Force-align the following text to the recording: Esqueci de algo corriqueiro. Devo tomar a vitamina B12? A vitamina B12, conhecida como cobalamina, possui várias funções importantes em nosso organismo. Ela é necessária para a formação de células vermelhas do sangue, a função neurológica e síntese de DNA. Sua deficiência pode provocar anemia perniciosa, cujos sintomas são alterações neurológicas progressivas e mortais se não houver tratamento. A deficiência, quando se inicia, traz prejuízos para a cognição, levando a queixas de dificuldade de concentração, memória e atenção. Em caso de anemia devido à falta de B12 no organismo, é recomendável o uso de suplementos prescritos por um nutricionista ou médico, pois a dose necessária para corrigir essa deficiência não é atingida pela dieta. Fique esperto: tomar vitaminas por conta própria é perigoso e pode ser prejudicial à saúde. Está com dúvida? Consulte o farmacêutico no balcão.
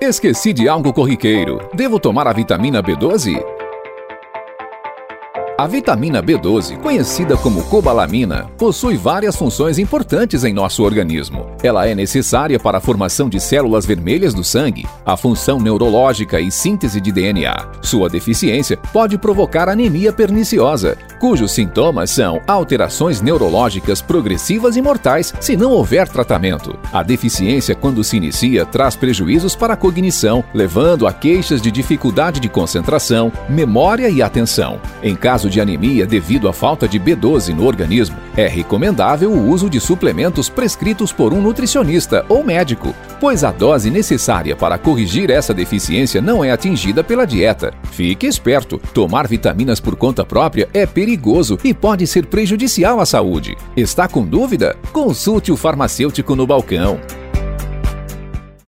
Esqueci 0.00 0.52
de 0.52 0.68
algo 0.68 0.92
corriqueiro. 0.92 1.58
Devo 1.74 1.98
tomar 1.98 2.28
a 2.28 2.32
vitamina 2.32 2.80
B12? 2.80 3.58
A 5.58 5.66
vitamina 5.66 6.22
B12, 6.22 6.78
conhecida 6.78 7.36
como 7.36 7.64
cobalamina, 7.64 8.48
possui 8.56 8.96
várias 8.96 9.34
funções 9.34 9.76
importantes 9.76 10.44
em 10.44 10.54
nosso 10.54 10.84
organismo. 10.84 11.50
Ela 11.60 11.88
é 11.88 11.96
necessária 11.96 12.60
para 12.60 12.78
a 12.78 12.80
formação 12.80 13.28
de 13.28 13.40
células 13.40 13.84
vermelhas 13.84 14.32
do 14.32 14.44
sangue, 14.44 14.86
a 15.04 15.16
função 15.16 15.58
neurológica 15.58 16.40
e 16.40 16.48
síntese 16.48 17.00
de 17.00 17.10
DNA. 17.10 17.72
Sua 17.82 18.08
deficiência 18.08 18.76
pode 18.92 19.18
provocar 19.18 19.68
anemia 19.68 20.12
perniciosa, 20.12 20.96
cujos 21.18 21.52
sintomas 21.52 22.10
são 22.10 22.40
alterações 22.46 23.20
neurológicas 23.20 24.00
progressivas 24.00 24.76
e 24.76 24.82
mortais 24.82 25.34
se 25.40 25.56
não 25.56 25.72
houver 25.72 26.08
tratamento. 26.08 26.78
A 26.92 27.02
deficiência, 27.02 27.74
quando 27.74 28.04
se 28.04 28.16
inicia, 28.16 28.64
traz 28.64 28.96
prejuízos 28.96 29.54
para 29.56 29.74
a 29.74 29.76
cognição, 29.76 30.44
levando 30.54 31.06
a 31.06 31.12
queixas 31.12 31.60
de 31.60 31.70
dificuldade 31.70 32.40
de 32.40 32.48
concentração, 32.48 33.32
memória 33.48 34.08
e 34.08 34.22
atenção. 34.22 34.80
Em 35.02 35.14
caso 35.14 35.50
de 35.50 35.60
anemia 35.60 36.06
devido 36.06 36.48
à 36.48 36.52
falta 36.52 36.86
de 36.88 36.98
B12 36.98 37.54
no 37.54 37.66
organismo, 37.66 38.16
é 38.36 38.46
recomendável 38.46 39.30
o 39.32 39.48
uso 39.48 39.68
de 39.68 39.80
suplementos 39.80 40.48
prescritos 40.48 41.12
por 41.12 41.32
um 41.32 41.40
nutricionista 41.40 42.24
ou 42.28 42.44
médico, 42.44 42.94
pois 43.20 43.44
a 43.44 43.52
dose 43.52 43.90
necessária 43.90 44.56
para 44.56 44.78
corrigir 44.78 45.30
essa 45.30 45.52
deficiência 45.52 46.20
não 46.20 46.42
é 46.44 46.50
atingida 46.50 47.02
pela 47.02 47.26
dieta. 47.26 47.72
Fique 47.90 48.26
esperto: 48.26 48.78
tomar 48.92 49.26
vitaminas 49.26 49.80
por 49.80 49.96
conta 49.96 50.24
própria 50.24 50.68
é 50.72 50.86
perigoso 50.86 51.58
e 51.64 51.74
pode 51.74 52.06
ser 52.06 52.26
prejudicial 52.26 53.00
à 53.00 53.06
saúde. 53.06 53.56
Está 53.76 54.08
com 54.08 54.24
dúvida? 54.24 54.76
Consulte 54.92 55.52
o 55.52 55.56
farmacêutico 55.56 56.34
no 56.34 56.46
balcão. 56.46 57.00